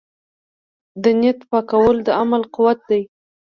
د 1.03 1.05
نیت 1.19 1.39
پاکوالی 1.51 2.01
د 2.07 2.09
عمل 2.21 2.41
قوت 2.55 2.79
دی. 2.89 3.01